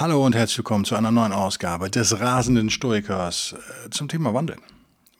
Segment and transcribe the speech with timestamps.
[0.00, 4.56] Hallo und herzlich willkommen zu einer neuen Ausgabe des rasenden Stoikers äh, zum Thema Wandel.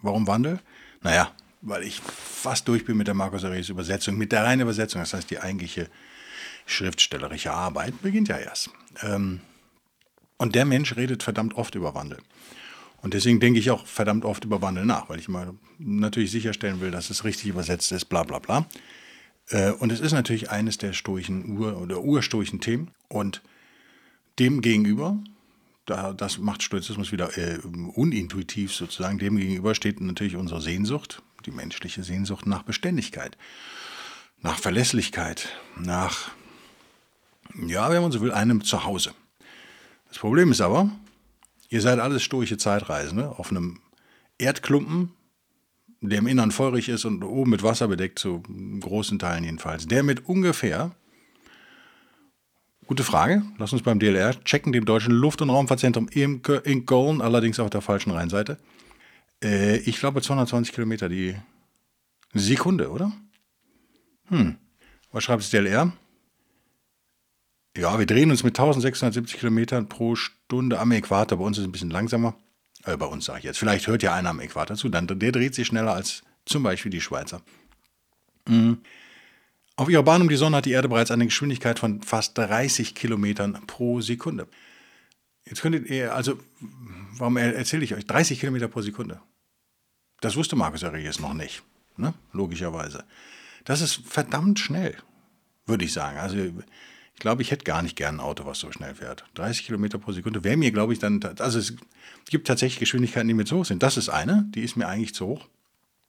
[0.00, 0.60] Warum Wandel?
[1.02, 1.30] Naja,
[1.60, 5.02] weil ich fast durch bin mit der Markus Aurelius Übersetzung, mit der reinen Übersetzung.
[5.02, 5.90] Das heißt, die eigentliche
[6.64, 8.70] schriftstellerische Arbeit beginnt ja erst.
[9.02, 9.40] Ähm,
[10.38, 12.18] und der Mensch redet verdammt oft über Wandel.
[13.02, 16.80] Und deswegen denke ich auch verdammt oft über Wandel nach, weil ich mal natürlich sicherstellen
[16.80, 18.66] will, dass es richtig übersetzt ist, bla bla bla.
[19.48, 22.90] Äh, und es ist natürlich eines der stoischen Ur- oder urstoischen Themen.
[23.08, 23.42] Und
[24.38, 25.18] Demgegenüber,
[25.86, 32.02] da, das macht Stoizismus wieder äh, unintuitiv sozusagen, demgegenüber steht natürlich unsere Sehnsucht, die menschliche
[32.02, 33.36] Sehnsucht nach Beständigkeit,
[34.40, 36.30] nach Verlässlichkeit, nach,
[37.66, 39.12] ja, wenn man so will, einem Zuhause.
[40.08, 40.90] Das Problem ist aber,
[41.68, 43.80] ihr seid alles stoische Zeitreisende auf einem
[44.38, 45.12] Erdklumpen,
[46.00, 48.42] der im Innern feurig ist und oben mit Wasser bedeckt, zu
[48.80, 50.94] großen Teilen jedenfalls, der mit ungefähr
[52.92, 53.42] Gute Frage.
[53.56, 57.80] Lass uns beim DLR checken, dem Deutschen Luft- und Raumfahrtzentrum in Köln, allerdings auf der
[57.80, 58.58] falschen Rheinseite.
[59.42, 61.34] Äh, ich glaube 220 Kilometer die
[62.34, 63.10] Sekunde, oder?
[64.28, 64.56] Hm.
[65.10, 65.94] Was schreibt das DLR?
[67.78, 71.38] Ja, wir drehen uns mit 1670 Kilometern pro Stunde am Äquator.
[71.38, 72.34] Bei uns ist es ein bisschen langsamer.
[72.84, 73.58] Äh, bei uns sage ich jetzt.
[73.58, 74.90] Vielleicht hört ja einer am Äquator zu.
[74.90, 77.40] Dann, der dreht sich schneller als zum Beispiel die Schweizer.
[78.46, 78.82] Mhm.
[79.76, 82.94] Auf ihrer Bahn um die Sonne hat die Erde bereits eine Geschwindigkeit von fast 30
[82.94, 84.46] Kilometern pro Sekunde.
[85.46, 86.38] Jetzt könntet ihr, also,
[87.18, 88.06] warum erzähle ich euch?
[88.06, 89.20] 30 Kilometer pro Sekunde.
[90.20, 91.62] Das wusste Markus Aurelius noch nicht,
[91.96, 92.14] ne?
[92.32, 93.04] logischerweise.
[93.64, 94.96] Das ist verdammt schnell,
[95.66, 96.18] würde ich sagen.
[96.18, 99.24] Also, ich glaube, ich hätte gar nicht gern ein Auto, was so schnell fährt.
[99.34, 101.74] 30 Kilometer pro Sekunde wäre mir, glaube ich, dann, also es
[102.28, 103.82] gibt tatsächlich Geschwindigkeiten, die mir zu hoch sind.
[103.82, 105.48] Das ist eine, die ist mir eigentlich zu hoch.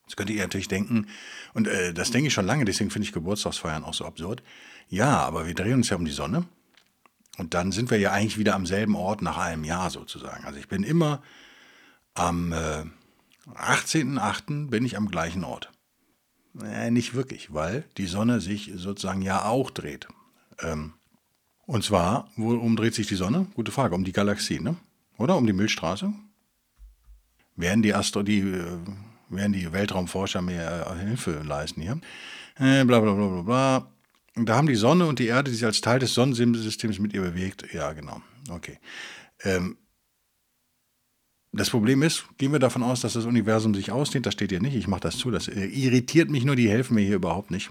[0.06, 1.08] Jetzt könnt ihr natürlich denken,
[1.54, 4.44] und äh, das denke ich schon lange, deswegen finde ich Geburtstagsfeiern auch so absurd.
[4.90, 6.46] Ja, aber wir drehen uns ja um die Sonne.
[7.38, 10.46] Und dann sind wir ja eigentlich wieder am selben Ort nach einem Jahr sozusagen.
[10.46, 11.24] Also ich bin immer
[12.14, 12.86] am äh,
[13.56, 14.70] 18.08.
[14.70, 15.72] bin ich am gleichen Ort.
[16.62, 20.08] Äh, nicht wirklich, weil die Sonne sich sozusagen ja auch dreht.
[20.60, 20.94] Ähm,
[21.66, 23.48] und zwar, worum dreht sich die Sonne?
[23.56, 24.76] Gute Frage, um die Galaxie, ne?
[25.18, 26.14] Oder um die Milchstraße?
[27.56, 28.78] Werden die Astro, die äh,
[29.36, 32.00] werden die Weltraumforscher mehr äh, Hilfe leisten hier.
[32.58, 33.88] Äh, bla bla bla bla bla.
[34.36, 37.72] Da haben die Sonne und die Erde, sich als Teil des Sonnensystems mit ihr bewegt.
[37.72, 38.22] Ja, genau.
[38.50, 38.80] Okay.
[39.44, 39.78] Ähm,
[41.52, 44.26] das Problem ist, gehen wir davon aus, dass das Universum sich ausdehnt.
[44.26, 44.76] Das steht hier nicht.
[44.76, 45.30] Ich mache das zu.
[45.30, 46.56] Das irritiert mich nur.
[46.56, 47.70] Die helfen mir hier überhaupt nicht.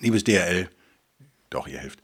[0.00, 0.68] Liebes DRL,
[1.48, 2.00] doch, ihr helft.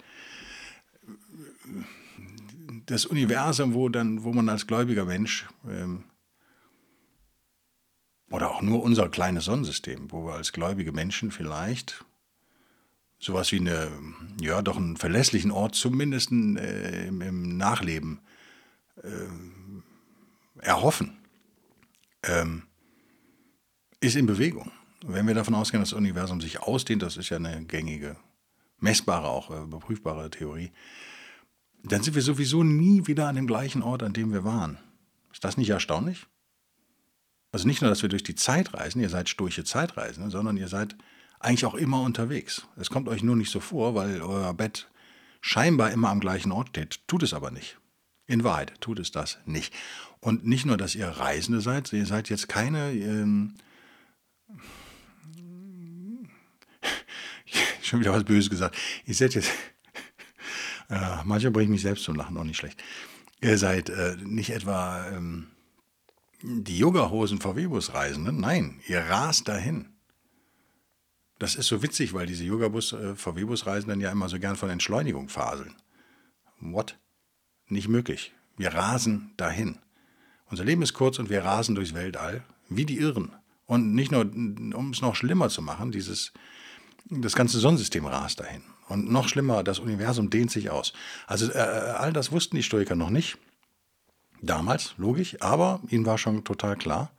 [2.86, 6.04] Das Universum, wo, dann, wo man als gläubiger Mensch ähm,
[8.30, 12.04] oder auch nur unser kleines Sonnensystem, wo wir als gläubige Menschen vielleicht
[13.18, 13.90] sowas wie eine,
[14.40, 18.20] ja, doch einen verlässlichen Ort zumindest äh, im, im, Nachleben
[19.02, 21.16] äh, erhoffen,
[22.22, 22.62] ähm,
[24.00, 24.70] ist in Bewegung.
[25.04, 28.16] Wenn wir davon ausgehen, dass das Universum sich ausdehnt, das ist ja eine gängige,
[28.78, 30.70] messbare, auch äh, überprüfbare Theorie,
[31.82, 34.78] dann sind wir sowieso nie wieder an dem gleichen Ort, an dem wir waren.
[35.32, 36.26] Ist das nicht erstaunlich?
[37.50, 40.68] Also nicht nur, dass wir durch die Zeit reisen, ihr seid sturche Zeitreisende, sondern ihr
[40.68, 40.96] seid
[41.40, 42.66] eigentlich auch immer unterwegs.
[42.76, 44.88] Es kommt euch nur nicht so vor, weil euer Bett
[45.40, 47.00] scheinbar immer am gleichen Ort steht.
[47.06, 47.78] Tut es aber nicht.
[48.26, 49.72] In Wahrheit tut es das nicht.
[50.20, 52.92] Und nicht nur, dass ihr Reisende seid, ihr seid jetzt keine...
[52.92, 53.54] Ähm,
[57.82, 58.76] schon wieder was Böses gesagt.
[59.06, 59.50] Ihr seid jetzt...
[60.90, 62.82] äh, manchmal bringe ich mich selbst zum Lachen, auch nicht schlecht.
[63.40, 65.08] Ihr seid äh, nicht etwa...
[65.08, 65.46] Ähm,
[66.42, 69.88] die Yogahosen VW-Bus-Reisenden, nein, ihr rast dahin.
[71.38, 75.74] Das ist so witzig, weil diese Yoga-VW-Bus-Reisenden ja immer so gern von Entschleunigung faseln.
[76.60, 76.98] What?
[77.68, 78.32] Nicht möglich.
[78.56, 79.78] Wir rasen dahin.
[80.50, 83.32] Unser Leben ist kurz und wir rasen durchs Weltall, wie die Irren.
[83.66, 86.32] Und nicht nur, um es noch schlimmer zu machen, dieses,
[87.08, 88.62] das ganze Sonnensystem rast dahin.
[88.88, 90.92] Und noch schlimmer, das Universum dehnt sich aus.
[91.26, 93.36] Also äh, all das wussten die Stoiker noch nicht.
[94.40, 97.10] Damals, logisch, aber ihnen war schon total klar,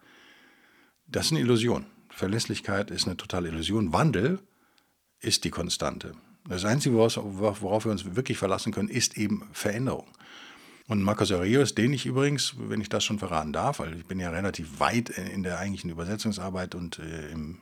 [1.08, 1.86] das ist eine Illusion.
[2.10, 3.94] Verlässlichkeit ist eine totale Illusion.
[3.94, 4.40] Wandel
[5.20, 6.14] ist die Konstante.
[6.48, 10.08] Das Einzige, worauf wir uns wirklich verlassen können, ist eben Veränderung.
[10.88, 14.20] Und Marcos Aurelius, den ich übrigens, wenn ich das schon verraten darf, weil ich bin
[14.20, 17.60] ja relativ weit in der eigentlichen Übersetzungsarbeit und äh, im,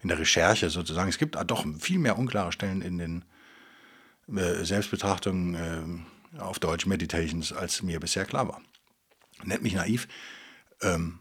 [0.00, 1.08] in der Recherche sozusagen.
[1.08, 3.24] Es gibt doch viel mehr unklare Stellen in den
[4.36, 8.60] äh, Selbstbetrachtungen äh, auf Deutsch Meditations, als mir bisher klar war.
[9.44, 10.08] Nennt mich naiv.
[10.80, 11.20] Ähm,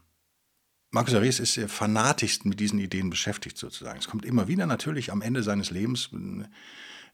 [0.90, 4.00] Marcus Aurelius ist der fanatischsten mit diesen Ideen beschäftigt sozusagen.
[4.00, 6.10] Es kommt immer wieder natürlich am Ende seines Lebens.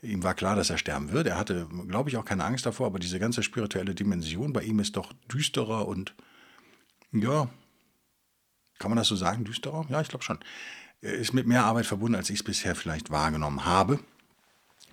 [0.01, 1.27] Ihm war klar, dass er sterben wird.
[1.27, 4.79] Er hatte, glaube ich, auch keine Angst davor, aber diese ganze spirituelle Dimension bei ihm
[4.79, 6.13] ist doch düsterer und,
[7.11, 7.49] ja,
[8.79, 9.85] kann man das so sagen, düsterer?
[9.89, 10.39] Ja, ich glaube schon.
[11.01, 13.99] Ist mit mehr Arbeit verbunden, als ich es bisher vielleicht wahrgenommen habe.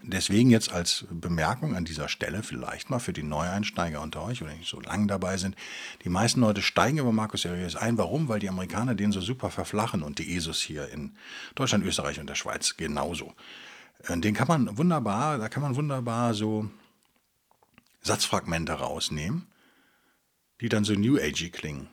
[0.02, 4.52] Deswegen jetzt als Bemerkung an dieser Stelle vielleicht mal für die Neueinsteiger unter euch oder
[4.52, 5.56] die so lange dabei sind.
[6.04, 7.98] Die meisten Leute steigen über Markus Aurelius ein.
[7.98, 8.28] Warum?
[8.28, 11.12] Weil die Amerikaner den so super verflachen und die ESUS hier in
[11.54, 13.34] Deutschland, Österreich und der Schweiz genauso.
[14.04, 16.70] Äh, den kann man wunderbar, da kann man wunderbar so
[18.02, 19.46] Satzfragmente rausnehmen,
[20.62, 21.88] die dann so New Agey klingen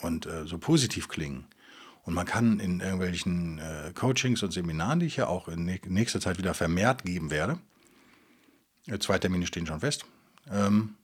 [0.00, 1.46] und äh, so positiv klingen.
[2.02, 6.20] Und man kann in irgendwelchen äh, Coachings und Seminaren, die ich ja auch in nächster
[6.20, 7.58] Zeit wieder vermehrt geben werde,
[8.86, 10.04] äh, zwei Termine stehen schon fest,
[10.50, 10.96] ähm,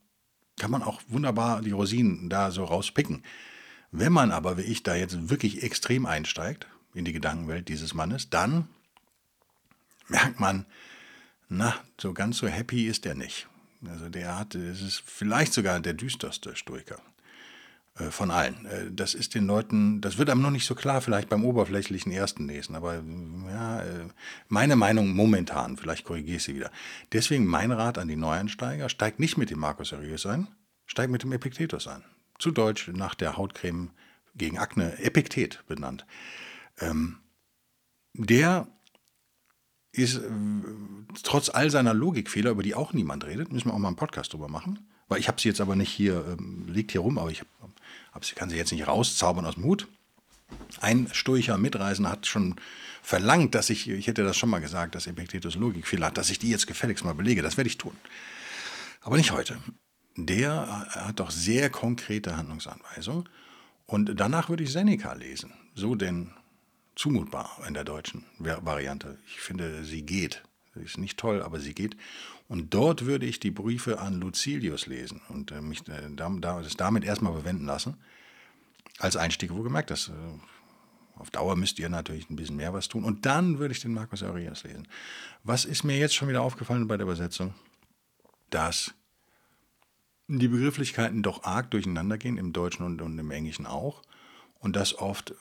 [0.59, 3.23] kann man auch wunderbar die Rosinen da so rauspicken.
[3.93, 8.29] Wenn man aber, wie ich, da jetzt wirklich extrem einsteigt in die Gedankenwelt dieses Mannes,
[8.29, 8.69] dann
[10.09, 10.67] merkt man,
[11.49, 13.47] na, so ganz so happy ist er nicht.
[13.89, 17.01] Also der hat, es ist vielleicht sogar der düsterste Stoiker.
[17.99, 18.67] Äh, von allen.
[18.67, 22.13] Äh, das ist den Leuten, das wird einem noch nicht so klar, vielleicht beim oberflächlichen
[22.13, 23.03] ersten Lesen, aber
[23.49, 24.09] ja, äh,
[24.49, 26.71] meine Meinung momentan, vielleicht korrigiere ich sie wieder.
[27.13, 30.49] Deswegen mein Rat an die Neueinsteiger, steigt nicht mit dem Markus Aurelius ein,
[30.87, 32.05] steigt mit dem Epiktetus ein.
[32.39, 33.91] Zu Deutsch nach der Hautcreme
[34.37, 36.07] gegen Akne, Epiktet benannt.
[36.81, 37.19] Ähm,
[38.15, 38.69] der
[39.91, 40.21] ist
[41.25, 44.33] trotz all seiner Logikfehler, über die auch niemand redet, müssen wir auch mal einen Podcast
[44.33, 47.31] drüber machen, weil ich habe sie jetzt aber nicht hier, ähm, liegt hier rum, aber
[47.31, 47.43] ich
[48.13, 49.89] hab, kann sie jetzt nicht rauszaubern aus dem Hut.
[50.81, 52.57] Ein stoischer Mitreisender hat schon
[53.03, 56.39] verlangt, dass ich, ich hätte das schon mal gesagt, dass Epiktetus Logikfehler hat, dass ich
[56.39, 57.43] die jetzt gefälligst mal belege.
[57.43, 57.97] Das werde ich tun.
[59.03, 59.59] Aber nicht heute.
[60.17, 63.29] Der hat doch sehr konkrete Handlungsanweisungen.
[63.87, 65.53] Und danach würde ich Seneca lesen.
[65.75, 66.33] So denn
[66.97, 69.19] zumutbar in der deutschen Variante.
[69.27, 70.43] Ich finde, sie geht.
[70.83, 71.97] Ist nicht toll, aber sie geht.
[72.49, 77.05] Und dort würde ich die Briefe an Lucilius lesen und äh, mich äh, das damit
[77.05, 77.97] erstmal bewenden lassen.
[78.99, 80.13] Als Einstieg, wo gemerkt, dass äh,
[81.19, 83.05] auf Dauer müsst ihr natürlich ein bisschen mehr was tun.
[83.05, 84.89] Und dann würde ich den Markus Aurelius lesen.
[85.43, 87.55] Was ist mir jetzt schon wieder aufgefallen bei der Übersetzung?
[88.51, 88.95] Dass
[90.29, 94.03] die Begrifflichkeiten doch arg durcheinander gehen, im Deutschen und, und im Englischen auch.
[94.61, 95.35] Und dass oft,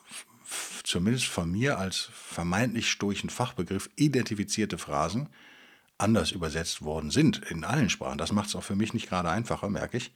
[0.83, 5.29] zumindest von mir als vermeintlich stoischen Fachbegriff, identifizierte Phrasen
[5.97, 8.17] anders übersetzt worden sind in allen Sprachen.
[8.17, 10.11] Das macht es auch für mich nicht gerade einfacher, merke ich.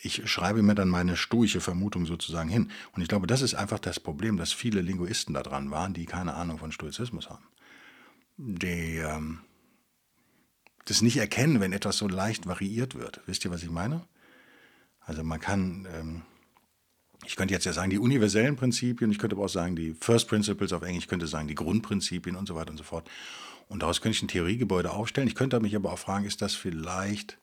[0.00, 2.70] Ich schreibe mir dann meine stoische Vermutung sozusagen hin.
[2.92, 6.06] Und ich glaube, das ist einfach das Problem, dass viele Linguisten da dran waren, die
[6.06, 7.44] keine Ahnung von Stoizismus haben.
[8.36, 9.40] Die ähm,
[10.86, 13.20] das nicht erkennen, wenn etwas so leicht variiert wird.
[13.26, 14.06] Wisst ihr, was ich meine?
[15.00, 16.22] Also man kann, ähm,
[17.26, 20.28] ich könnte jetzt ja sagen, die universellen Prinzipien, ich könnte aber auch sagen, die First
[20.28, 23.08] Principles auf Englisch, ich könnte sagen, die Grundprinzipien und so weiter und so fort.
[23.68, 25.26] Und daraus könnte ich ein Theoriegebäude aufstellen.
[25.26, 27.38] Ich könnte mich aber auch fragen, ist das vielleicht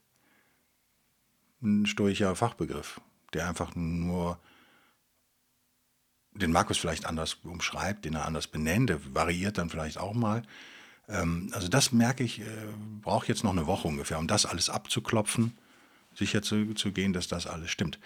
[1.62, 3.00] ein stoischer Fachbegriff,
[3.34, 4.38] der einfach nur
[6.32, 10.42] den Markus vielleicht anders umschreibt, den er anders benennt, der variiert dann vielleicht auch mal.
[11.08, 12.44] Ähm, also das merke ich, äh,
[13.02, 15.56] braucht jetzt noch eine Woche ungefähr, um das alles abzuklopfen,
[16.14, 17.98] sicher zu, zu gehen, dass das alles stimmt.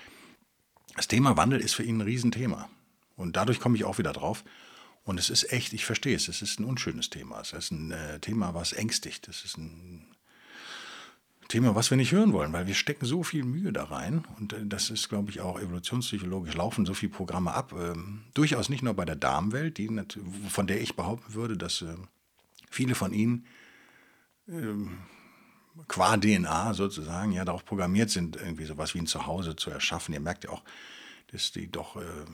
[0.98, 2.68] Das Thema Wandel ist für ihn ein Riesenthema.
[3.14, 4.42] Und dadurch komme ich auch wieder drauf.
[5.04, 7.40] Und es ist echt, ich verstehe es, es ist ein unschönes Thema.
[7.40, 9.28] Es ist ein äh, Thema, was ängstigt.
[9.28, 10.08] Es ist ein
[11.46, 14.24] Thema, was wir nicht hören wollen, weil wir stecken so viel Mühe da rein.
[14.40, 17.72] Und äh, das ist, glaube ich, auch evolutionspsychologisch laufen so viele Programme ab.
[17.78, 19.88] Ähm, durchaus nicht nur bei der Darmwelt, die,
[20.48, 21.94] von der ich behaupten würde, dass äh,
[22.68, 23.46] viele von ihnen
[24.48, 24.98] ähm,
[25.86, 30.14] qua DNA sozusagen ja darauf programmiert sind, irgendwie sowas wie ein Zuhause zu erschaffen.
[30.14, 30.62] Ihr merkt ja auch,
[31.30, 32.24] dass die doch, äh,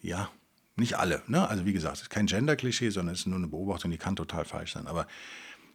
[0.00, 0.30] ja,
[0.76, 1.48] nicht alle, ne?
[1.48, 4.16] Also wie gesagt, es ist kein Gender-Klischee, sondern es ist nur eine Beobachtung, die kann
[4.16, 4.86] total falsch sein.
[4.86, 5.06] Aber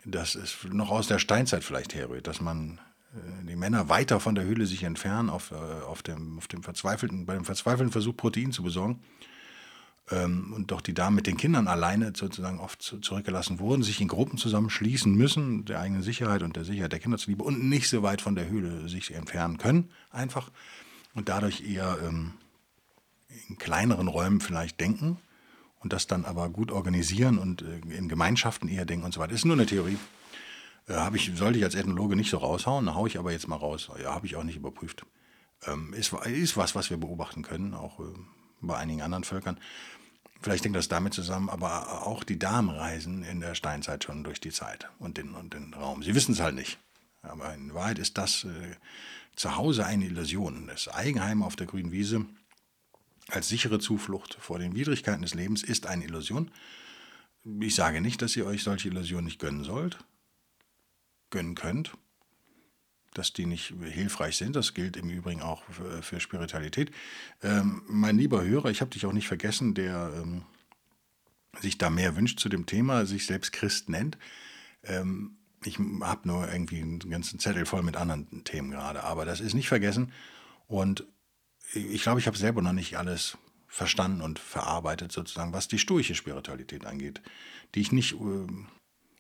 [0.04, 2.80] das ist noch aus der Steinzeit vielleicht herrührt, dass man
[3.14, 6.64] äh, die Männer weiter von der Höhle sich entfernen, auf, äh, auf, dem, auf dem
[6.64, 9.02] verzweifelten, bei dem verzweifelten Versuch, Protein zu besorgen.
[10.12, 14.08] Ähm, und doch die Damen mit den Kindern alleine sozusagen oft zurückgelassen wurden, sich in
[14.08, 18.04] Gruppen zusammenschließen müssen, der eigenen Sicherheit und der Sicherheit der Kinder zuliebe und nicht so
[18.04, 20.52] weit von der Höhle sich entfernen können, einfach.
[21.16, 22.34] Und dadurch eher ähm,
[23.48, 25.18] in kleineren Räumen vielleicht denken
[25.80, 29.34] und das dann aber gut organisieren und äh, in Gemeinschaften eher denken und so weiter.
[29.34, 29.98] Ist nur eine Theorie.
[30.88, 33.56] Äh, habe ich, sollte ich als Ethnologe nicht so raushauen, haue ich aber jetzt mal
[33.56, 33.90] raus.
[34.02, 35.06] Ja, habe ich auch nicht überprüft.
[35.66, 38.04] Ähm, ist, ist was, was wir beobachten können, auch äh,
[38.68, 39.60] bei einigen anderen Völkern.
[40.42, 44.40] Vielleicht hängt das damit zusammen, aber auch die Damen reisen in der Steinzeit schon durch
[44.40, 46.04] die Zeit und den, und den Raum.
[46.04, 46.78] Sie wissen es halt nicht.
[47.24, 48.76] Aber in Wahrheit ist das äh,
[49.36, 50.68] zu Hause eine Illusion.
[50.68, 52.26] Das Eigenheim auf der grünen Wiese
[53.30, 56.52] als sichere Zuflucht vor den Widrigkeiten des Lebens ist eine Illusion.
[57.60, 59.98] Ich sage nicht, dass ihr euch solche Illusionen nicht gönnen sollt,
[61.32, 61.98] gönnen könnt,
[63.18, 64.56] dass die nicht hilfreich sind.
[64.56, 66.92] Das gilt im Übrigen auch für, für Spiritualität.
[67.42, 70.44] Ähm, mein lieber Hörer, ich habe dich auch nicht vergessen, der ähm,
[71.62, 74.18] sich da mehr wünscht zu dem Thema, sich selbst Christ nennt.
[74.84, 79.40] Ähm, ich habe nur irgendwie einen ganzen Zettel voll mit anderen Themen gerade, aber das
[79.40, 80.12] ist nicht vergessen.
[80.68, 81.06] Und
[81.74, 86.16] ich glaube, ich habe selber noch nicht alles verstanden und verarbeitet, sozusagen, was die stoische
[86.16, 87.22] Spiritualität angeht,
[87.74, 88.48] die ich nicht äh,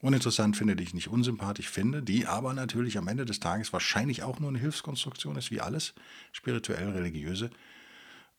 [0.05, 4.21] uninteressant finde, die ich nicht unsympathisch finde, die aber natürlich am Ende des Tages wahrscheinlich
[4.23, 5.93] auch nur eine Hilfskonstruktion ist, wie alles
[6.31, 7.49] spirituell religiöse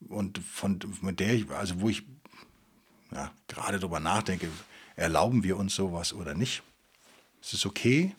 [0.09, 2.05] und von mit der ich, also wo ich
[3.11, 4.49] ja, gerade darüber nachdenke,
[4.95, 6.63] erlauben wir uns sowas oder nicht?
[7.41, 8.15] Ist es okay,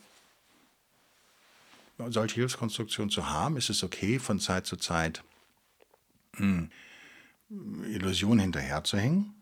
[2.10, 3.58] solche Hilfskonstruktionen zu haben?
[3.58, 5.24] Ist es okay, von Zeit zu Zeit
[6.36, 6.70] hm,
[7.50, 9.37] Illusionen hinterherzuhängen?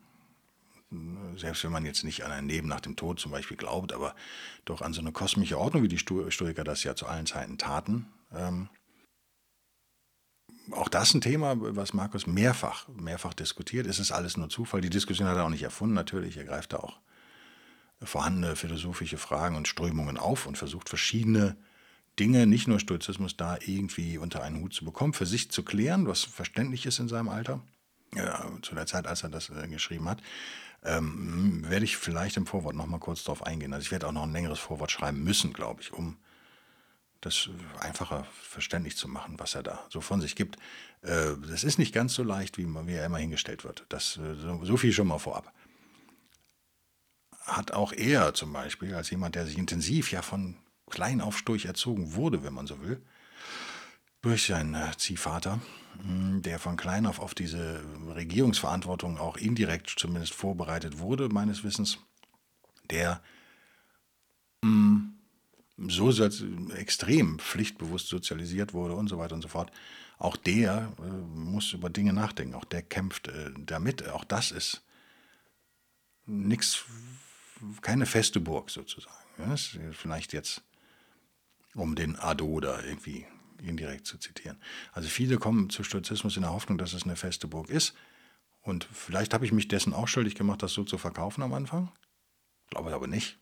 [1.37, 4.15] Selbst wenn man jetzt nicht an ein Leben nach dem Tod zum Beispiel glaubt, aber
[4.65, 8.07] doch an so eine kosmische Ordnung, wie die Stoiker das ja zu allen Zeiten taten.
[8.33, 8.69] Ähm,
[10.71, 13.85] auch das ein Thema, was Markus mehrfach, mehrfach diskutiert.
[13.85, 14.81] Es ist alles nur Zufall.
[14.81, 16.37] Die Diskussion hat er auch nicht erfunden, natürlich.
[16.37, 16.99] Er greift da auch
[18.01, 21.55] vorhandene philosophische Fragen und Strömungen auf und versucht verschiedene
[22.19, 26.07] Dinge, nicht nur Stoizismus, da irgendwie unter einen Hut zu bekommen, für sich zu klären,
[26.07, 27.61] was verständlich ist in seinem Alter,
[28.15, 30.21] ja, zu der Zeit, als er das äh, geschrieben hat,
[30.85, 33.73] ähm, werde ich vielleicht im Vorwort noch mal kurz darauf eingehen.
[33.73, 36.17] Also ich werde auch noch ein längeres Vorwort schreiben müssen, glaube ich, um
[37.21, 37.49] das
[37.79, 40.57] einfacher verständlich zu machen, was er da so von sich gibt.
[41.01, 43.85] Äh, das ist nicht ganz so leicht, wie, wie er immer hingestellt wird.
[43.89, 45.51] Das, äh, so, so viel schon mal vorab
[47.45, 50.55] hat auch er zum Beispiel, als jemand, der sich intensiv ja von
[50.89, 53.01] klein auf Sturch erzogen wurde, wenn man so will,
[54.25, 55.61] durch seinen äh, Ziehvater,
[56.01, 57.83] hm, der von klein auf auf diese
[58.15, 61.99] Regierungsverantwortung auch indirekt zumindest vorbereitet wurde, meines Wissens,
[62.89, 63.21] der
[64.63, 65.13] hm,
[65.77, 66.09] so
[66.73, 69.71] extrem pflichtbewusst sozialisiert wurde und so weiter und so fort,
[70.17, 71.03] auch der äh,
[71.37, 74.09] muss über Dinge nachdenken, auch der kämpft äh, damit.
[74.09, 74.81] Auch das ist
[76.25, 76.83] nichts
[77.81, 79.15] keine feste Burg sozusagen.
[79.37, 79.55] Ja,
[79.91, 80.63] vielleicht jetzt,
[81.75, 83.27] um den Ado da irgendwie
[83.67, 84.59] indirekt zu zitieren.
[84.91, 87.93] Also viele kommen zu Stoizismus in der Hoffnung, dass es eine feste Burg ist.
[88.61, 91.91] Und vielleicht habe ich mich dessen auch schuldig gemacht, das so zu verkaufen am Anfang.
[92.69, 93.39] Glaube aber nicht.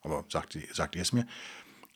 [0.00, 1.26] Aber sagt, sagt ihr es mir.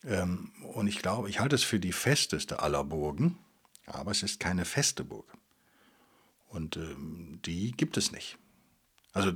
[0.04, 3.38] Ähm, und ich glaube, ich halte es für die festeste aller Burgen,
[3.86, 5.36] aber es ist keine feste Burg.
[6.48, 8.38] Und ähm, die gibt es nicht.
[9.12, 9.32] Also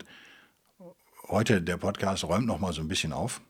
[1.29, 3.41] heute der Podcast räumt noch mal so ein bisschen auf.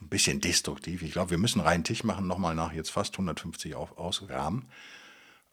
[0.00, 1.02] Ein bisschen destruktiv.
[1.02, 4.68] Ich glaube, wir müssen reinen Tisch machen, nochmal nach jetzt fast 150 auf, ausrahmen.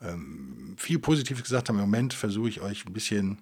[0.01, 1.75] Ähm, viel Positives gesagt haben.
[1.75, 3.41] Im Moment versuche ich euch ein bisschen,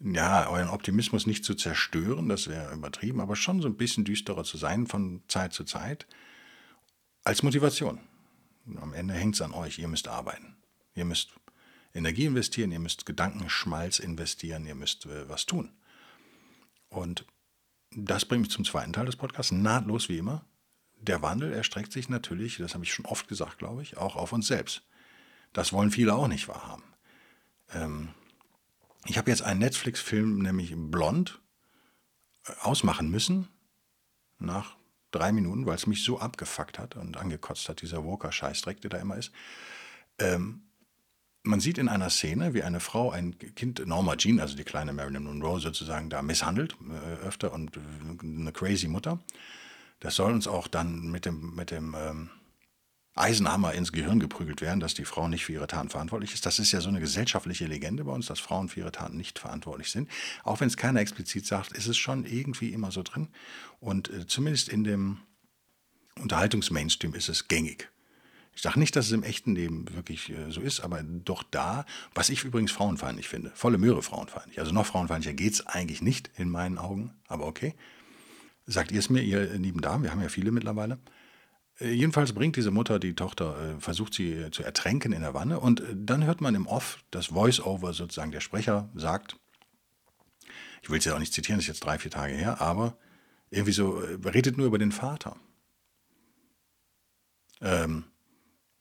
[0.00, 4.44] ja, euren Optimismus nicht zu zerstören, das wäre übertrieben, aber schon so ein bisschen düsterer
[4.44, 6.06] zu sein von Zeit zu Zeit.
[7.24, 8.00] Als Motivation.
[8.80, 9.78] Am Ende hängt es an euch.
[9.78, 10.56] Ihr müsst arbeiten.
[10.94, 11.32] Ihr müsst
[11.94, 15.72] Energie investieren, ihr müsst Gedankenschmalz investieren, ihr müsst äh, was tun.
[16.88, 17.24] Und
[17.90, 20.44] das bringt mich zum zweiten Teil des Podcasts, nahtlos wie immer.
[21.00, 24.32] Der Wandel erstreckt sich natürlich, das habe ich schon oft gesagt, glaube ich, auch auf
[24.32, 24.82] uns selbst.
[25.52, 26.82] Das wollen viele auch nicht wahrhaben.
[27.72, 28.08] Ähm,
[29.06, 31.40] ich habe jetzt einen Netflix-Film, nämlich Blond,
[32.46, 33.48] äh, ausmachen müssen,
[34.38, 34.76] nach
[35.10, 38.98] drei Minuten, weil es mich so abgefuckt hat und angekotzt hat, dieser Walker-Scheißdreck, der da
[38.98, 39.32] immer ist.
[40.18, 40.67] Ähm,
[41.48, 44.92] man sieht in einer Szene, wie eine Frau ein Kind, Norma Jean, also die kleine
[44.92, 47.80] Marilyn Monroe sozusagen, da misshandelt äh, öfter und äh,
[48.22, 49.18] eine crazy Mutter.
[50.00, 52.30] Das soll uns auch dann mit dem, mit dem ähm,
[53.14, 56.46] Eisenhammer ins Gehirn geprügelt werden, dass die Frau nicht für ihre Taten verantwortlich ist.
[56.46, 59.38] Das ist ja so eine gesellschaftliche Legende bei uns, dass Frauen für ihre Taten nicht
[59.40, 60.08] verantwortlich sind.
[60.44, 63.28] Auch wenn es keiner explizit sagt, ist es schon irgendwie immer so drin.
[63.80, 65.18] Und äh, zumindest in dem
[66.20, 67.90] Unterhaltungsmainstream ist es gängig.
[68.58, 71.86] Ich sage nicht, dass es im echten Leben wirklich äh, so ist, aber doch da,
[72.12, 74.58] was ich übrigens frauenfeindlich finde, volle Möhre frauenfeindlich.
[74.58, 77.76] Also noch frauenfeindlicher geht es eigentlich nicht in meinen Augen, aber okay.
[78.66, 80.98] Sagt ihr es mir, ihr lieben Damen, wir haben ja viele mittlerweile.
[81.78, 85.34] Äh, jedenfalls bringt diese Mutter die Tochter, äh, versucht sie äh, zu ertränken in der
[85.34, 89.36] Wanne und äh, dann hört man im Off, das Voice-Over sozusagen, der Sprecher sagt,
[90.82, 92.98] ich will es ja auch nicht zitieren, das ist jetzt drei, vier Tage her, aber
[93.50, 95.36] irgendwie so, äh, redet nur über den Vater.
[97.60, 98.06] Ähm,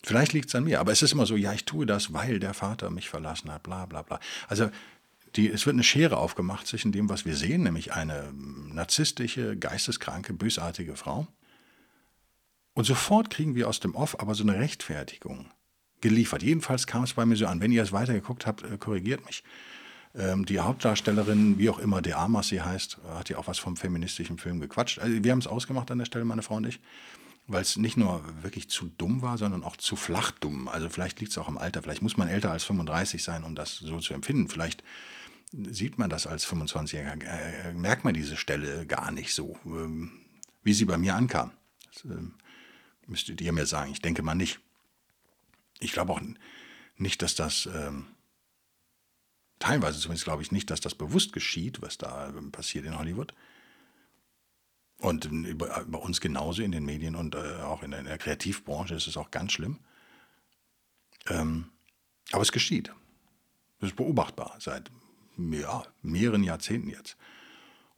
[0.04, 2.40] vielleicht liegt es an mir, aber es ist immer so, ja, ich tue das, weil
[2.40, 4.20] der Vater mich verlassen hat, bla bla bla.
[4.48, 4.70] Also
[5.36, 10.34] die, es wird eine Schere aufgemacht zwischen dem, was wir sehen, nämlich eine narzisstische, geisteskranke,
[10.34, 11.28] bösartige Frau.
[12.74, 15.52] Und sofort kriegen wir aus dem Off aber so eine Rechtfertigung
[16.02, 16.44] geliefert.
[16.44, 17.62] Jedenfalls kam es bei mir so an.
[17.62, 19.44] Wenn ihr es weitergeguckt habt, äh, korrigiert mich.
[20.16, 23.78] Ähm, die Hauptdarstellerin, wie auch immer De Armas sie heißt, hat ja auch was vom
[23.78, 25.00] feministischen Film gequatscht.
[25.00, 26.80] Also wir haben es ausgemacht an der Stelle, meine Frau und ich,
[27.48, 30.68] weil es nicht nur wirklich zu dumm war, sondern auch zu flach dumm.
[30.68, 31.82] Also vielleicht liegt es auch im Alter.
[31.82, 34.50] Vielleicht muss man älter als 35 sein, um das so zu empfinden.
[34.50, 34.84] Vielleicht
[35.54, 40.12] sieht man das als 25-Jähriger, äh, merkt man diese Stelle gar nicht so, ähm,
[40.64, 41.52] wie sie bei mir ankam.
[41.94, 42.34] Das ähm,
[43.08, 43.92] müsstet ihr mir sagen.
[43.92, 44.60] Ich denke mal nicht.
[45.80, 46.22] Ich glaube auch
[46.98, 48.08] nicht, dass das, ähm,
[49.60, 53.34] teilweise zumindest glaube ich nicht, dass das bewusst geschieht, was da ähm, passiert in Hollywood.
[55.00, 59.16] Und bei uns genauso in den Medien und äh, auch in der, Kreativbranche ist es
[59.16, 59.78] auch ganz schlimm.
[61.28, 61.70] Ähm,
[62.32, 62.92] aber es geschieht.
[63.80, 64.90] Es ist beobachtbar seit
[65.38, 67.16] ja, mehreren Jahrzehnten jetzt.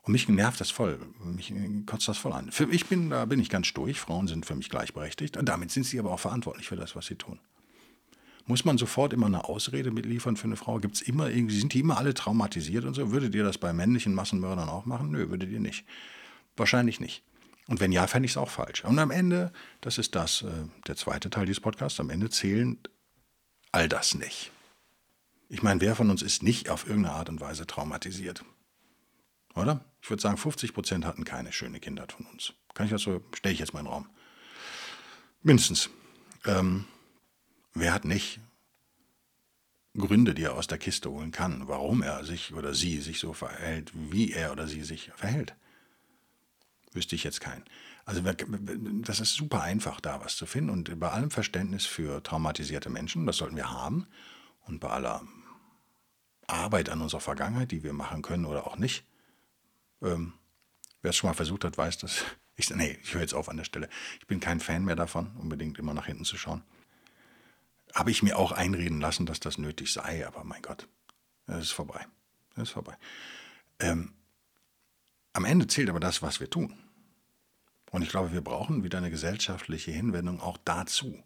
[0.02, 1.00] Und mich nervt das voll.
[1.24, 1.54] Mich
[1.86, 2.52] kotzt das voll an.
[2.52, 4.00] Für, ich bin, da bin ich ganz durch.
[4.00, 5.38] Frauen sind für mich gleichberechtigt.
[5.38, 7.40] Und damit sind sie aber auch verantwortlich für das, was sie tun.
[8.46, 10.80] Muss man sofort immer eine Ausrede mitliefern für eine Frau?
[10.80, 13.12] Gibt es immer irgendwie, sind die immer alle traumatisiert und so?
[13.12, 15.12] Würdet ihr das bei männlichen Massenmördern auch machen?
[15.12, 15.86] Nö, würdet ihr nicht.
[16.58, 17.24] Wahrscheinlich nicht.
[17.68, 18.84] Und wenn ja, fände ich es auch falsch.
[18.84, 19.52] Und am Ende,
[19.82, 22.80] das ist das, äh, der zweite Teil dieses Podcasts, am Ende zählen
[23.72, 24.52] all das nicht.
[25.50, 28.44] Ich meine, wer von uns ist nicht auf irgendeine Art und Weise traumatisiert?
[29.56, 29.86] Oder?
[30.02, 32.54] Ich würde sagen, 50 Prozent hatten keine schöne Kindheit von uns.
[32.74, 34.10] Kann ich das so, stelle ich jetzt mal in den Raum.
[35.42, 35.90] Mindestens.
[36.46, 36.86] Ähm,
[37.74, 38.40] Wer hat nicht
[39.96, 43.34] Gründe, die er aus der Kiste holen kann, warum er sich oder sie sich so
[43.34, 45.56] verhält, wie er oder sie sich verhält?
[47.00, 47.64] Wüsste ich jetzt keinen.
[48.06, 50.70] Also das ist super einfach, da was zu finden.
[50.70, 54.06] Und bei allem Verständnis für traumatisierte Menschen, das sollten wir haben,
[54.66, 55.24] und bei aller
[56.46, 59.06] Arbeit an unserer Vergangenheit, die wir machen können oder auch nicht,
[60.02, 60.34] ähm,
[61.02, 62.24] wer es schon mal versucht hat, weiß das.
[62.62, 63.88] Ich, nee, ich höre jetzt auf an der Stelle.
[64.20, 66.62] Ich bin kein Fan mehr davon, unbedingt immer nach hinten zu schauen
[67.94, 70.88] habe ich mir auch einreden lassen, dass das nötig sei, aber mein Gott,
[71.48, 72.06] das ist vorbei.
[72.56, 72.98] Das ist vorbei.
[73.80, 74.14] Ähm,
[75.34, 76.78] am Ende zählt aber das, was wir tun.
[77.92, 81.24] Und ich glaube, wir brauchen wieder eine gesellschaftliche Hinwendung auch dazu,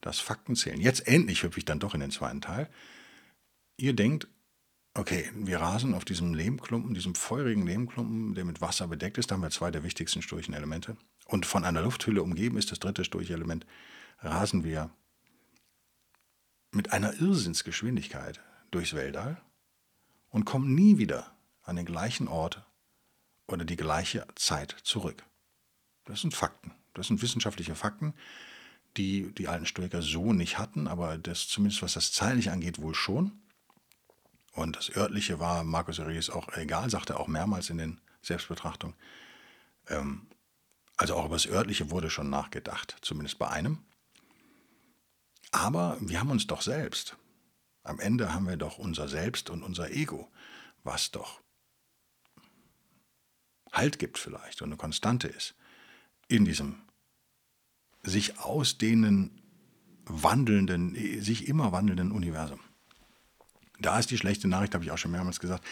[0.00, 0.80] dass Fakten zählen.
[0.80, 2.68] Jetzt endlich hüpfe ich dann doch in den zweiten Teil.
[3.76, 4.28] Ihr denkt,
[4.94, 9.30] okay, wir rasen auf diesem Lehmklumpen, diesem feurigen Lehmklumpen, der mit Wasser bedeckt ist.
[9.30, 10.96] Da haben wir zwei der wichtigsten Sturchenelemente.
[11.26, 13.66] Und von einer Lufthülle umgeben ist das dritte Sturchelement.
[14.18, 14.90] Rasen wir
[16.70, 19.40] mit einer Irrsinnsgeschwindigkeit durchs Weltall
[20.28, 22.64] und kommen nie wieder an den gleichen Ort
[23.46, 25.24] oder die gleiche Zeit zurück.
[26.04, 26.72] Das sind Fakten.
[26.92, 28.14] Das sind wissenschaftliche Fakten,
[28.96, 32.94] die die alten Stoiker so nicht hatten, aber das zumindest was das Zeitliche angeht wohl
[32.94, 33.32] schon.
[34.52, 38.94] Und das Örtliche war Markus Aurelius auch egal, sagte er auch mehrmals in den Selbstbetrachtungen.
[39.88, 40.26] Ähm,
[40.96, 43.84] also auch über das Örtliche wurde schon nachgedacht, zumindest bei einem.
[45.50, 47.16] Aber wir haben uns doch selbst.
[47.82, 50.30] Am Ende haben wir doch unser Selbst und unser Ego,
[50.84, 51.40] was doch
[53.72, 55.56] Halt gibt vielleicht und eine Konstante ist
[56.28, 56.76] in diesem
[58.02, 59.30] sich ausdehnen,
[60.04, 62.60] wandelnden, sich immer wandelnden Universum.
[63.80, 65.64] Da ist die schlechte Nachricht, habe ich auch schon mehrmals gesagt.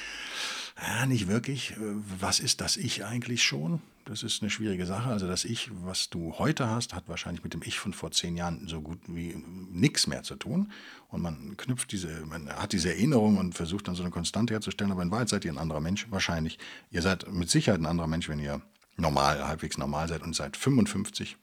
[0.80, 1.74] Ja, nicht wirklich.
[2.20, 3.80] Was ist das Ich eigentlich schon?
[4.04, 5.10] Das ist eine schwierige Sache.
[5.10, 8.36] Also das Ich, was du heute hast, hat wahrscheinlich mit dem Ich von vor zehn
[8.36, 9.36] Jahren so gut wie
[9.70, 10.72] nichts mehr zu tun.
[11.08, 14.90] Und man knüpft diese, man hat diese Erinnerung und versucht dann so eine Konstante herzustellen.
[14.90, 16.58] Aber in Wahrheit seid ihr ein anderer Mensch, wahrscheinlich.
[16.90, 18.62] Ihr seid mit Sicherheit ein anderer Mensch, wenn ihr
[18.96, 21.36] normal, halbwegs normal seid und seid 55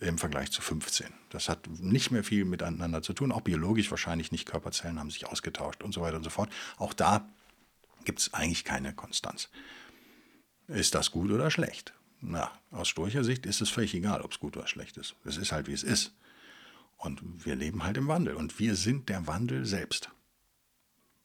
[0.00, 1.06] im Vergleich zu 15.
[1.30, 4.46] Das hat nicht mehr viel miteinander zu tun, auch biologisch wahrscheinlich nicht.
[4.46, 6.50] Körperzellen haben sich ausgetauscht und so weiter und so fort.
[6.76, 7.28] Auch da
[8.04, 9.48] gibt es eigentlich keine Konstanz.
[10.68, 11.94] Ist das gut oder schlecht?
[12.20, 15.14] Na, aus Storcher Sicht ist es völlig egal, ob es gut oder schlecht ist.
[15.24, 16.12] Es ist halt, wie es ist.
[16.96, 18.34] Und wir leben halt im Wandel.
[18.34, 20.10] Und wir sind der Wandel selbst.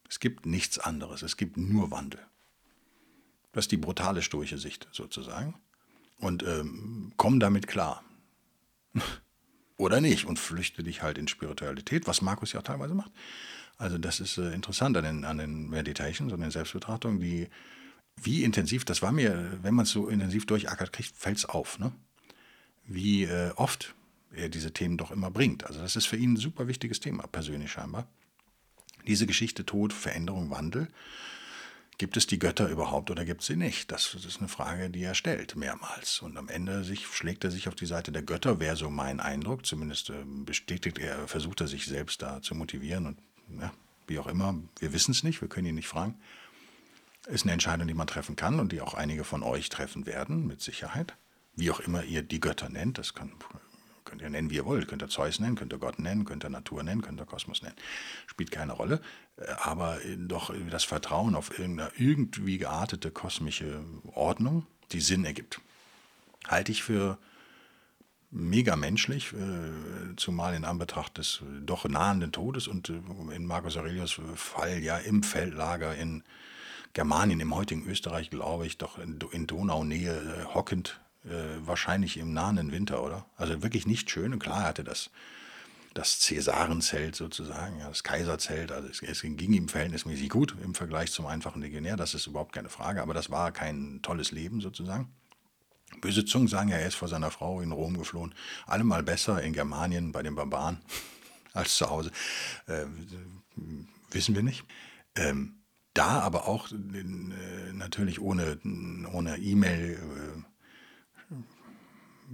[0.09, 1.21] Es gibt nichts anderes.
[1.21, 2.19] Es gibt nur Wandel.
[3.51, 5.55] Das ist die brutale stoische Sicht sozusagen.
[6.17, 8.03] Und ähm, komm damit klar.
[9.77, 13.11] Oder nicht und flüchte dich halt in Spiritualität, was Markus ja auch teilweise macht.
[13.77, 17.47] Also das ist äh, interessant an den, an den Meditations, an den Selbstbetrachtungen, die,
[18.21, 21.79] wie intensiv, das war mir, wenn man es so intensiv durchackert kriegt, fällt es auf,
[21.79, 21.93] ne?
[22.83, 23.95] wie äh, oft
[24.33, 25.65] er diese Themen doch immer bringt.
[25.65, 28.05] Also das ist für ihn ein super wichtiges Thema, persönlich scheinbar.
[29.07, 30.89] Diese Geschichte Tod, Veränderung, Wandel,
[31.99, 33.91] Gibt es die Götter überhaupt oder gibt es sie nicht?
[33.91, 36.21] Das ist eine Frage, die er stellt, mehrmals.
[36.21, 39.19] Und am Ende sich, schlägt er sich auf die Seite der Götter, wäre so mein
[39.19, 39.65] Eindruck.
[39.65, 43.17] Zumindest äh, bestätigt er, versucht er sich selbst da zu motivieren und
[43.59, 43.73] ja,
[44.07, 44.55] wie auch immer.
[44.79, 46.17] Wir wissen es nicht, wir können ihn nicht fragen.
[47.27, 50.47] Ist eine Entscheidung, die man treffen kann und die auch einige von euch treffen werden,
[50.47, 51.17] mit Sicherheit.
[51.57, 53.33] Wie auch immer ihr die Götter nennt, das kann
[54.09, 54.87] Könnt ihr nennen, wie ihr wollt.
[54.87, 57.61] Könnt ihr Zeus nennen, könnt ihr Gott nennen, könnt ihr Natur nennen, könnt ihr Kosmos
[57.61, 57.75] nennen.
[58.25, 59.01] Spielt keine Rolle.
[59.37, 63.83] Äh, aber doch das Vertrauen auf irgendeine irgendwie geartete kosmische
[64.15, 65.61] Ordnung, die Sinn ergibt,
[66.47, 67.19] halte ich für
[68.31, 74.19] mega menschlich, äh, zumal in Anbetracht des doch nahenden Todes und äh, in Marcus Aurelius
[74.35, 76.23] Fall ja im Feldlager in
[76.93, 83.03] Germanien, im heutigen Österreich, glaube ich, doch in Donaunähe hockend äh, wahrscheinlich im nahen Winter,
[83.03, 83.25] oder?
[83.37, 84.33] Also wirklich nicht schön.
[84.33, 85.09] Und klar hatte das
[85.93, 88.71] das Cäsarenzelt sozusagen, ja, das Kaiserzelt.
[88.71, 92.53] Also es, es, ging ihm verhältnismäßig gut im Vergleich zum einfachen Legionär, das ist überhaupt
[92.53, 95.11] keine Frage, aber das war kein tolles Leben sozusagen.
[96.01, 98.35] Böse Zungen sagen ja, er ist vor seiner Frau in Rom geflohen.
[98.67, 100.79] Allemal besser in Germanien bei den Barbaren
[101.53, 102.11] als zu Hause.
[102.67, 102.85] Äh,
[104.11, 104.63] wissen wir nicht.
[105.15, 105.55] Ähm,
[105.95, 108.59] da aber auch äh, natürlich ohne,
[109.11, 109.93] ohne E-Mail.
[109.95, 110.48] Äh,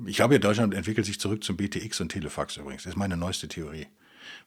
[0.05, 2.83] ich glaube, Deutschland entwickelt sich zurück zum BTX und Telefax übrigens.
[2.83, 3.87] Das ist meine neueste Theorie.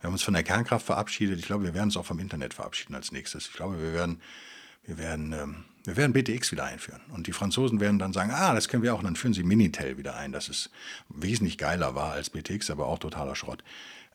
[0.01, 1.39] Wir haben uns von der Kernkraft verabschiedet.
[1.39, 3.47] Ich glaube, wir werden uns auch vom Internet verabschieden als nächstes.
[3.49, 4.21] Ich glaube, wir werden,
[4.85, 7.01] wir werden, ähm, wir werden BTX wieder einführen.
[7.11, 8.99] Und die Franzosen werden dann sagen, ah, das können wir auch.
[8.99, 10.71] Und dann führen sie Minitel wieder ein, das ist
[11.09, 13.65] wesentlich geiler war als BTX, aber auch totaler Schrott.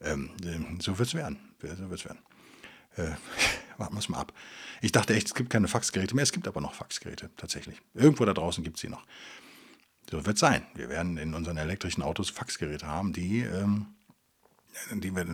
[0.02, 1.40] Ähm, ähm so wird es werden.
[1.62, 2.20] So wird's werden.
[2.96, 3.12] Äh,
[3.78, 4.34] warten wir es mal ab.
[4.82, 6.24] Ich dachte echt, es gibt keine Faxgeräte mehr.
[6.24, 7.82] Es gibt aber noch Faxgeräte, tatsächlich.
[7.94, 9.06] Irgendwo da draußen gibt es sie noch.
[10.14, 10.64] So wird es sein.
[10.76, 13.88] Wir werden in unseren elektrischen Autos Faxgeräte haben, die, ähm,
[14.92, 15.26] die, wir,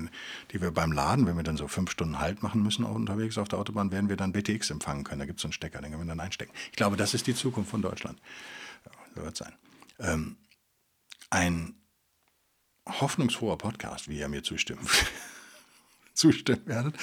[0.51, 3.49] die wir beim Laden, wenn wir dann so fünf Stunden Halt machen müssen unterwegs auf
[3.49, 5.19] der Autobahn, werden wir dann BTX empfangen können.
[5.19, 6.53] Da gibt es einen Stecker, den können wir dann einstecken.
[6.71, 8.21] Ich glaube, das ist die Zukunft von Deutschland.
[9.15, 9.53] So wird es sein.
[9.99, 10.37] Ähm,
[11.29, 11.75] ein
[12.87, 14.89] hoffnungsfroher Podcast, wie er mir zustimmt.
[16.13, 16.95] zustimmen werdet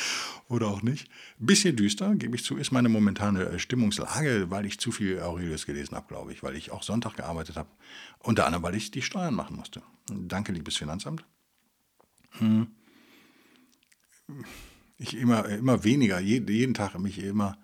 [0.49, 1.09] oder auch nicht.
[1.40, 5.21] Ein bisschen düster, gebe ich zu, ist meine momentane äh, Stimmungslage, weil ich zu viel
[5.21, 7.69] Aurelius gelesen habe, glaube ich, weil ich auch Sonntag gearbeitet habe.
[8.19, 9.83] Unter anderem, weil ich die Steuern machen musste.
[10.11, 11.25] Danke, liebes Finanzamt.
[12.38, 12.69] Hm.
[14.99, 17.59] Ich immer, immer weniger, jeden Tag mich immer,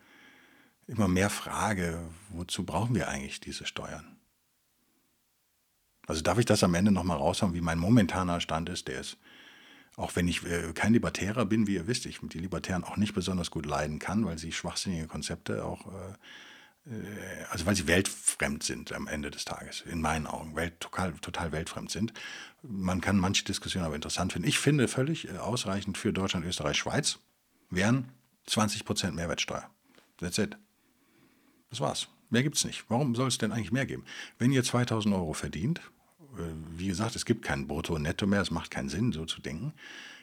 [0.87, 4.17] immer mehr frage, wozu brauchen wir eigentlich diese Steuern?
[6.07, 8.89] Also darf ich das am Ende nochmal raushauen, wie mein momentaner Stand ist?
[8.89, 9.19] Der ist
[9.97, 13.15] auch wenn ich äh, kein Libertärer bin, wie ihr wisst, ich die Libertären auch nicht
[13.15, 15.87] besonders gut leiden kann, weil sie schwachsinnige Konzepte auch,
[16.87, 20.81] äh, äh, also weil sie weltfremd sind am Ende des Tages, in meinen Augen, Welt,
[20.81, 22.13] total, total weltfremd sind.
[22.63, 24.49] Man kann manche Diskussionen aber interessant finden.
[24.49, 27.19] Ich finde völlig äh, ausreichend für Deutschland, Österreich, Schweiz
[27.69, 28.09] wären
[28.49, 29.69] 20% Mehrwertsteuer.
[30.19, 30.57] That's it.
[31.71, 32.09] Das war's.
[32.31, 32.85] Mehr gibt es nicht.
[32.89, 34.05] Warum soll es denn eigentlich mehr geben?
[34.39, 35.83] Wenn ihr 2000 Euro verdient
[36.77, 39.73] wie gesagt, es gibt kein Brutto netto mehr, es macht keinen Sinn, so zu denken.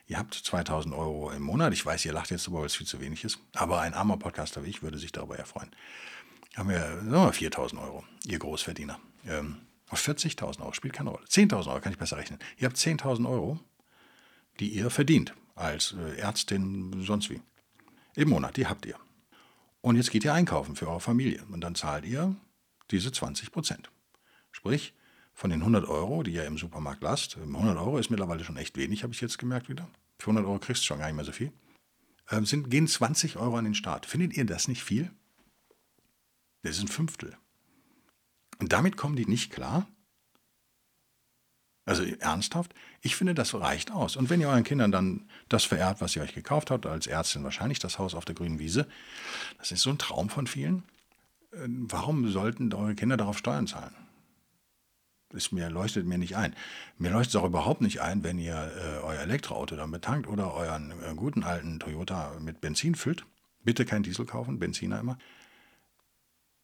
[0.08, 1.72] Ihr habt 2000 Euro im Monat.
[1.74, 3.40] Ich weiß, ihr lacht jetzt darüber, weil es viel zu wenig ist.
[3.54, 5.70] Aber ein armer Podcaster wie ich würde sich darüber erfreuen.
[6.56, 9.00] Haben wir no, 4000 Euro, ihr Großverdiener.
[9.28, 9.58] Ähm,
[9.92, 11.26] 40.000 Euro spielt keine Rolle.
[11.26, 12.40] 10.000 Euro kann ich besser rechnen.
[12.58, 13.60] Ihr habt 10.000 Euro,
[14.60, 17.42] die ihr verdient als äh, Ärztin, sonst wie.
[18.16, 18.98] Im Monat, die habt ihr.
[19.82, 21.44] Und jetzt geht ihr einkaufen für eure Familie.
[21.52, 22.36] Und dann zahlt ihr
[22.92, 23.92] diese 20 Prozent.
[24.52, 24.94] Sprich,
[25.40, 28.76] von den 100 Euro, die ihr im Supermarkt lasst, 100 Euro ist mittlerweile schon echt
[28.76, 29.88] wenig, habe ich jetzt gemerkt wieder.
[30.18, 31.54] Für 100 Euro kriegst du schon gar nicht mehr so viel.
[32.30, 34.06] Ähm, sind, gehen 20 Euro an den Staat.
[34.06, 35.10] Findet ihr das nicht viel?
[36.62, 37.38] Das ist ein Fünftel.
[38.60, 39.88] Und damit kommen die nicht klar?
[41.86, 42.76] Also ernsthaft?
[43.00, 44.18] Ich finde, das reicht aus.
[44.18, 47.46] Und wenn ihr euren Kindern dann das verehrt, was ihr euch gekauft habt, als Ärztin
[47.46, 48.90] wahrscheinlich das Haus auf der grünen Wiese,
[49.58, 50.84] das ist so ein Traum von vielen.
[51.54, 53.96] Ähm, warum sollten eure Kinder darauf Steuern zahlen?
[55.34, 56.56] Ist mir, leuchtet mir nicht ein.
[56.98, 60.54] Mir leuchtet es auch überhaupt nicht ein, wenn ihr äh, euer Elektroauto dann betankt oder
[60.54, 63.26] euren äh, guten alten Toyota mit Benzin füllt.
[63.64, 65.18] Bitte kein Diesel kaufen, Benziner immer.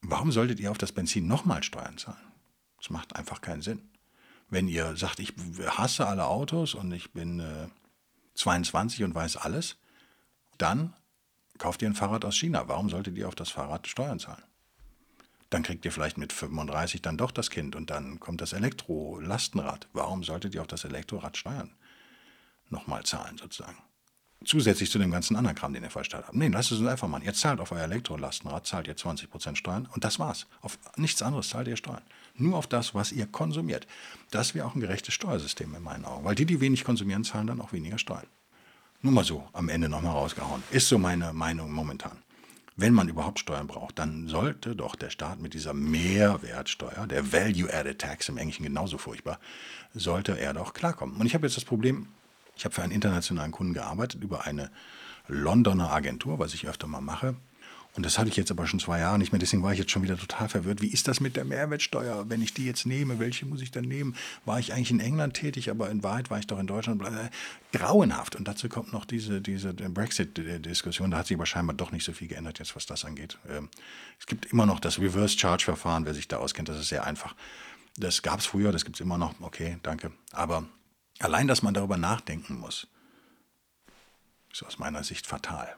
[0.02, 2.18] Warum solltet ihr auf das Benzin nochmal Steuern zahlen?
[2.78, 3.90] Das macht einfach keinen Sinn.
[4.50, 5.34] Wenn ihr sagt, ich
[5.68, 7.68] hasse alle Autos und ich bin äh,
[8.36, 9.78] 22 und weiß alles,
[10.58, 10.94] dann
[11.58, 12.68] kauft ihr ein Fahrrad aus China.
[12.68, 14.44] Warum solltet ihr auf das Fahrrad Steuern zahlen?
[15.50, 19.88] Dann kriegt ihr vielleicht mit 35 dann doch das Kind und dann kommt das Elektro-Lastenrad.
[19.94, 21.72] Warum solltet ihr auf das Elektrorad steuern?
[22.70, 23.78] Nochmal zahlen sozusagen.
[24.44, 26.38] Zusätzlich zu dem ganzen anderen Kram, den ihr verstanden habt.
[26.38, 27.24] Nee, lasst es uns einfach machen.
[27.24, 30.46] Ihr zahlt auf euer Elektrolastenrad, zahlt ihr 20% Steuern und das war's.
[30.62, 32.04] Auf nichts anderes zahlt ihr Steuern.
[32.36, 33.88] Nur auf das, was ihr konsumiert.
[34.32, 36.26] Das wäre auch ein gerechtes Steuersystem in meinen Augen.
[36.26, 38.28] Weil die, die wenig konsumieren, zahlen dann auch weniger Steuern.
[39.02, 40.64] Nur mal so, am Ende nochmal rausgehauen.
[40.72, 42.18] Ist so meine Meinung momentan.
[42.76, 48.00] Wenn man überhaupt Steuern braucht, dann sollte doch der Staat mit dieser Mehrwertsteuer, der Value-Added
[48.00, 49.40] Tax im Englischen genauso furchtbar,
[49.94, 51.16] sollte er doch klarkommen.
[51.16, 52.08] Und ich habe jetzt das Problem,
[52.58, 54.72] ich habe für einen internationalen Kunden gearbeitet über eine
[55.28, 57.36] Londoner Agentur, was ich öfter mal mache.
[57.96, 59.92] Und das hatte ich jetzt aber schon zwei Jahre nicht mehr, deswegen war ich jetzt
[59.92, 60.82] schon wieder total verwirrt.
[60.82, 63.20] Wie ist das mit der Mehrwertsteuer, wenn ich die jetzt nehme?
[63.20, 64.18] Welche muss ich dann nehmen?
[64.44, 67.02] War ich eigentlich in England tätig, aber in Wahrheit war ich doch in Deutschland.
[67.72, 68.36] Grauenhaft.
[68.36, 71.12] Und dazu kommt noch diese, diese Brexit-Diskussion.
[71.12, 73.38] Da hat sich aber scheinbar doch nicht so viel geändert, jetzt was das angeht.
[73.50, 73.70] Ähm,
[74.20, 77.34] es gibt immer noch das Reverse-Charge-Verfahren, wer sich da auskennt, das ist sehr einfach.
[77.98, 79.40] Das gab es früher, das gibt es immer noch.
[79.40, 80.12] Okay, danke.
[80.34, 80.66] Aber
[81.20, 82.88] allein, dass man darüber nachdenken muss,
[84.52, 85.78] ist aus meiner Sicht fatal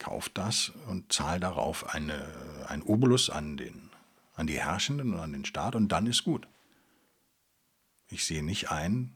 [0.00, 2.26] kauf das und zahl darauf eine,
[2.66, 3.90] ein Obolus an, den,
[4.34, 6.48] an die Herrschenden und an den Staat und dann ist gut.
[8.08, 9.14] Ich sehe nicht ein,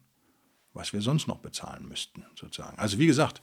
[0.73, 2.79] was wir sonst noch bezahlen müssten, sozusagen.
[2.79, 3.43] Also wie gesagt,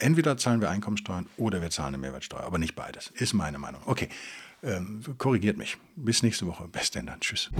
[0.00, 3.82] entweder zahlen wir Einkommensteuern oder wir zahlen eine Mehrwertsteuer, aber nicht beides, ist meine Meinung.
[3.84, 4.08] Okay,
[4.62, 5.76] ähm, korrigiert mich.
[5.94, 6.68] Bis nächste Woche.
[6.68, 7.20] Bis denn dann.
[7.20, 7.50] Tschüss.